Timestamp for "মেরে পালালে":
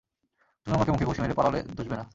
1.21-1.59